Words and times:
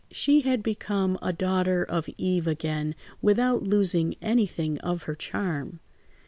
She 0.09 0.41
had 0.41 0.63
become 0.63 1.15
a 1.21 1.31
daughter 1.31 1.83
of 1.83 2.09
Eve 2.17 2.47
again 2.47 2.95
without 3.21 3.65
losing 3.65 4.15
anything 4.19 4.79
of 4.79 5.03
her 5.03 5.13
charm. 5.13 5.79